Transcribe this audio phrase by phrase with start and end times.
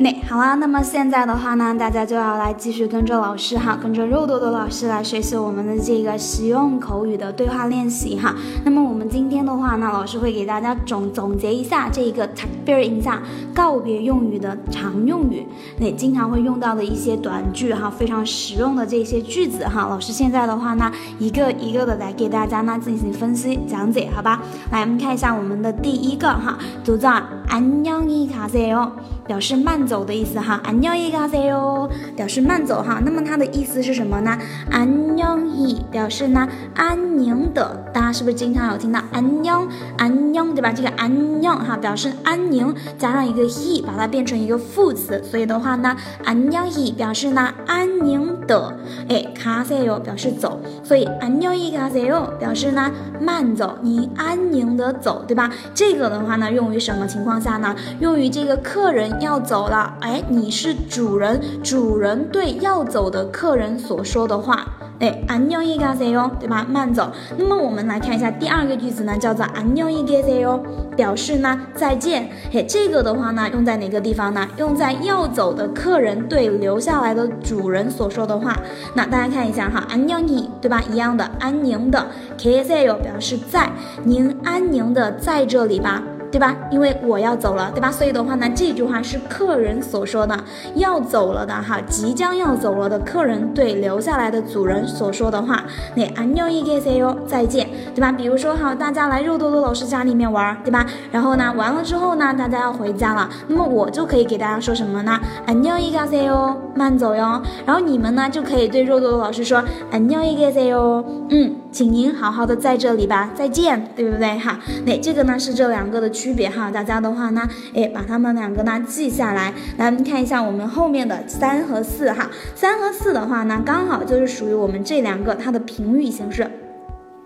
[0.00, 8.32] 那好啦，那么现在的话呢，大家就要来继续跟着老师哈，跟着肉多多老师来学习我们的这个实用口语的对话练习哈。
[8.64, 13.20] 那么我们今天的话呢，老师会给大家总总结一下这个特别一下
[13.52, 15.44] 告别用语的常用语，
[15.80, 19.88] 那经常会用到的一些短句哈，非常实用的这些句子哈。
[19.90, 24.40] 老师现在的话呢，一个一个的来给大家呢进行分析讲解，好吧？
[24.70, 27.10] 来，我们看一下我们的第一个哈，读作
[27.48, 28.90] 안녕히가세 요。
[29.26, 33.00] 表示慢走的意思哈，안녕히가세 요， 表示慢走哈。
[33.04, 34.38] 那么它的意思是什么呢？
[34.70, 37.81] 안녕 히， 表示呢安宁的。
[37.93, 40.71] 大家是不是经常有听到安妞安妞，对吧？
[40.71, 48.75] 这个安妞哈，表示安宁，加上一个 he，把它变成一个副词，所以的话呢，安妞 he 表示呢安宁的，
[49.07, 55.51] 哎，卡塞哟表示走，所以安妞伊卡塞哟表示呢慢走，你安宁的走，对吧？
[55.75, 57.75] 这个的话呢，用于什么情况下呢？
[57.99, 64.65] 用于这个客人要走了，哎，你是主人，主人对要走的客人所说的话。
[65.00, 66.66] 哎，안녕히가세 요， 对吧？
[66.68, 67.12] 慢走。
[67.36, 70.60] 那么我们来看一下第二个句子呢，叫做안녕히계세 요，
[70.96, 72.28] 表示呢再见。
[72.50, 74.48] 嘿，这个的话呢，用在哪个地方呢？
[74.56, 78.56] 用在要走的客人对留下来的主人所说的话。
[78.94, 80.82] 那大家看一下哈，안녕 히， 对吧？
[80.90, 82.04] 一样的，安宁的。
[82.36, 83.70] 계세 요， 表示在，
[84.02, 86.02] 您安宁的在这里吧。
[86.32, 86.56] 对吧？
[86.70, 87.90] 因为我要走了，对吧？
[87.90, 90.38] 所以的话呢，这句话是客人所说的，
[90.74, 95.64] 要走了的哈，即将要走了的客人对留下来的主人所说的话。
[95.94, 97.61] 那안녕히계세 요， 再见，
[97.94, 98.12] 对吧？
[98.12, 100.86] 比如说哈，大家来肉多多老师家里面玩，对吧？
[101.10, 105.18] 然后呢，完了之后呢，大家要回家了，那么我就可以给大家说什么呢？
[105.46, 107.42] 안녕히가세 요， 慢走哟。
[107.64, 111.54] 然后你们呢，就可以对肉多多老师说안녕히계세 요， 嗯。
[111.70, 114.58] 请您好好的在这里吧，再见，对不对哈？
[114.86, 117.42] 那这个呢是这两个的区别哈，大家的话呢，
[117.74, 119.52] 哎，把它们两个呢记下来。
[119.76, 126.50] 来，我们看一下我们后面的三和四哈，三和四的话呢，刚好就是属于我们这两个它的评语形式。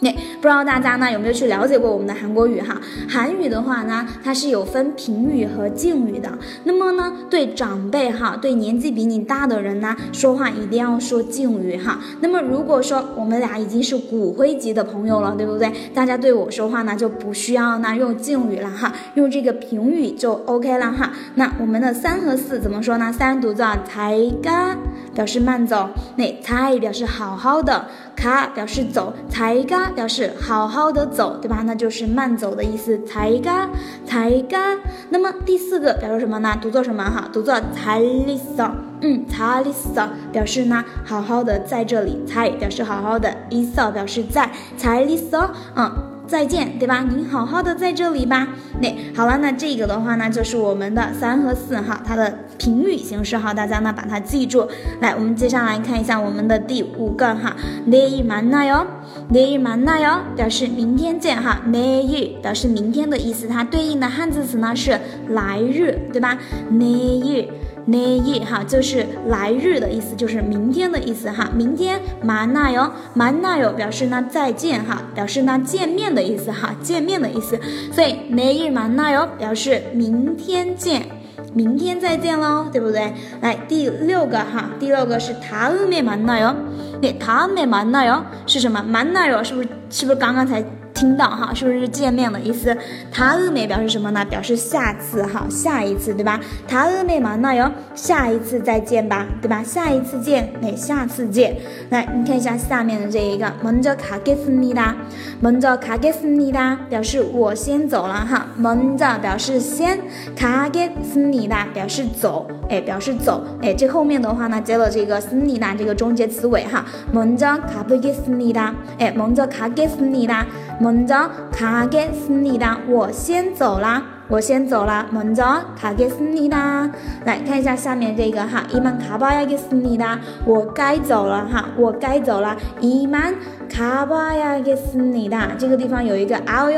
[0.00, 2.78] 那不知道大家呢有没有去了解过我们的韩国语哈？
[3.08, 6.36] 韩语的话呢，它是有分平语和敬语的。
[6.64, 12.00] 那么呢，对长辈哈，对年纪比你大的人呢，说话一定要说敬语哈。
[12.20, 15.72] 那么如果说我们俩已经是骨灰级的朋友了，对不对？
[15.94, 21.12] 大家对我说话呢就不需要呢用敬语了哈，用这个平语就 OK 了哈。
[21.36, 23.12] 那我们的三和四怎么说呢？
[23.12, 24.76] 三读作才干，
[25.14, 31.62] 表示慢走；那才表示好好的，卡表示走，才嘎表示好好的走，对吧？
[31.64, 33.68] 那就是慢走的意思，才嘎
[34.06, 34.78] 才嘎。
[35.10, 36.56] 那么第四个表示什么呢？
[36.60, 37.28] 读作什么哈？
[37.32, 38.70] 读作才里嗦，
[39.00, 46.13] 嗯，才里嗦表示呢好好的在这里，才表示好好的，里嗦表示在，才里嗦，嗯。
[46.27, 47.03] 再见，对吧？
[47.09, 48.49] 您好好的在这里吧。
[48.79, 54.67] 那好了，那这个的话呢，就是我们的三和四哈，它的评语形式哈，大家呢把它记住。
[55.01, 57.55] 来，我们接下来看一下我们的第五个哈，
[57.89, 58.85] 내일만나 요，
[59.31, 61.61] 내일만나 요， 表示明天见哈。
[61.67, 66.37] 내일表示明天的意思，它对应的汉字词呢是来日，对吧？
[66.71, 67.49] 내일
[67.85, 71.49] 那日哈就是来日的意思，就是明天的意思哈。
[71.55, 77.59] 明天만나 요， 만나 요， 表示呢再见哈，表示呢见面的意思哈，见面的意思。
[77.91, 81.05] 所以那日만나 요， 表示明天见，
[81.53, 83.13] 明天再见喽，对不对？
[83.41, 86.55] 来第六个哈，第六个是다음에만나 요，
[87.01, 88.83] 对，다음에만나 요， 是什么？
[88.87, 89.69] 만나 요， 是不是？
[89.89, 90.63] 是不是刚刚才？
[90.93, 92.75] 听到哈，是不是见面的意思？
[93.11, 94.25] 他日美表示什么呢？
[94.25, 96.39] 表示下次哈，下一次对吧？
[96.67, 99.63] 他日美嘛，那哟，下一次再见吧，对吧？
[99.63, 101.55] 下一次见，那下次见。
[101.89, 104.93] 来，你看一下下面的这一个，먼저가겠습니 다，
[105.41, 108.47] 먼저가겠습니 다， 表示我先走了哈。
[108.57, 109.99] 먼저表示先，
[110.35, 116.85] 가겠습니 다， 表示走， 哎，表示走，哎，这后面的话呢，接了这个습니다这个终结词尾哈。
[117.11, 120.45] 먼저가보겠습니 다， 哎，먼저가겠습니 다。
[120.79, 125.05] 먼저가겠습니 다， 我先走啦，我先走啦。
[125.11, 126.89] 먼저가겠습니 다，
[127.25, 132.55] 来看一下下面这个哈，이만가봐야겠습니 다， 我该走了哈，我该走了。
[132.79, 136.69] 이만가봐야겠습니 다， 这个地方有一个아오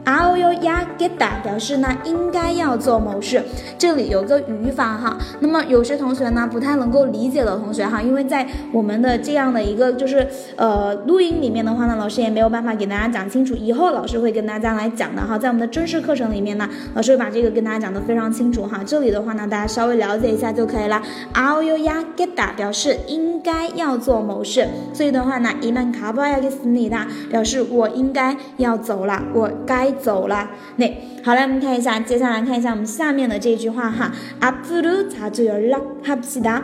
[0.06, 3.42] 아오요야겠다表示呢应该要做某事，
[3.76, 5.18] 这里有个语法哈。
[5.40, 10.24] 那么有些同学呢不太能够理解的同学哈，因为在我们的这样的一个就是
[10.54, 13.56] 呃录音里面的话呢，老师也没有办法给大家讲清楚。
[13.56, 18.82] 以后老师会跟大家来讲的哈，在我们的正式课程里面呢，老师会把这个跟大家讲的非常清楚哈。
[18.86, 21.02] 这里的话呢，大家稍微了解一下就可以了。
[21.34, 29.89] 아오요야겠다表示应该要做某事，所以的话呢，이만가봐야겠습니다表示我应该要走了，我该。
[30.00, 30.86] 走了，那
[31.24, 34.12] 好了，我们看一下，接下来看一下我们下面的这句话哈。
[34.40, 36.62] 앞으로자주연락합시 다。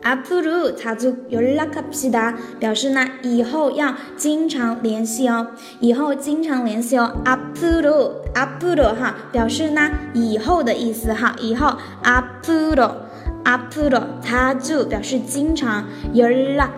[0.00, 5.48] 앞으로자주연락합시 다， 表示呢以后要经常联系哦，
[5.80, 7.16] 以后经常联系哦。
[7.24, 15.84] 앞으로앞으로哈，表示呢以后的意思哈，以后앞으로앞으로자주表示经常
[16.14, 16.70] 연락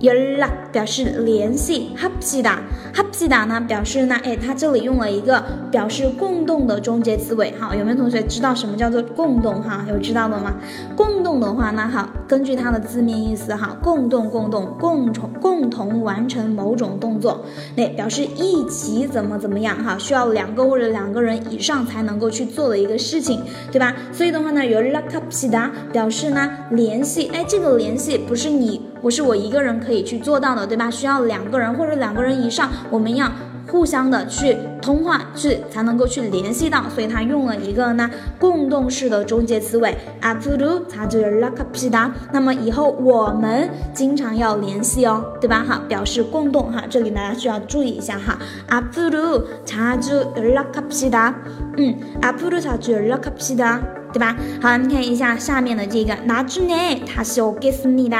[0.00, 2.58] 연락表示联系，합시 다，
[2.94, 9.62] 합시다呢表示呢，哎，它这里用了一个表示共动的终结词尾，哈，有没有同学知道什么叫做共动？
[9.62, 10.54] 哈，有知道的吗？
[10.94, 17.44] 共动的话呢，好，根据它的字面意思，哈，共动，共动，共同共同完成某种动作，
[17.74, 23.94] 那表示一起怎么怎么样，哈，需要两个或者两个人以上才能够去做的一个事情，对吧？
[24.12, 28.80] 所以的话呢，연락합시 다， 表示呢联系，哎，这个联系不是你。
[29.01, 30.89] 不是我一个人可以去做到的，对吧？
[30.91, 33.29] 需要两个人或者两个人以上，我们要
[33.67, 36.83] 互相的去通话，去才能够去联系到。
[36.93, 42.11] 所以它用了一个呢共动式的中介词尾啊，不如，他就拉卡皮哒。
[42.31, 45.63] 那么以后我们经常要联系哦，对吧？
[45.67, 48.37] 哈，表示共动哈，这里大家需要注意一下哈。
[48.67, 50.19] 啊，不如，他就
[50.53, 51.33] 拉卡皮哒。
[51.77, 53.81] 嗯，啊，不如，他就拉卡皮哒。
[54.13, 54.35] 对吧？
[54.61, 56.73] 好，你看一下下面的这个，拿句呢？
[57.05, 58.17] 它是有给死你的，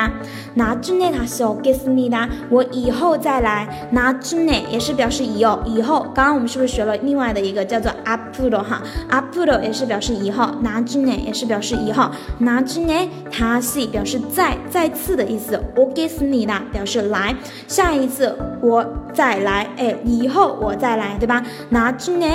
[0.55, 1.11] 拿句呢？
[1.17, 2.17] 它是有给死你的。
[2.49, 4.53] 我以后再来，拿句呢？
[4.69, 6.01] 也是表示以后，以后。
[6.13, 8.81] 刚刚我们是不是学了另外的一个叫做阿普罗哈？
[9.09, 11.11] 阿普罗也是表示以后，拿句呢？
[11.25, 12.09] 也是表示以后，
[12.39, 12.93] 拿句呢？
[13.31, 17.35] 它是表示再再次的意思，我给死你的，表示来
[17.67, 21.43] 下一次我再来，哎，以后我再来，对吧？
[21.69, 22.25] 拿句呢？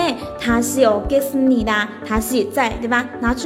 [0.41, 1.73] 它是有给死你的，
[2.07, 3.05] 它是再对吧？
[3.21, 3.46] 拿句？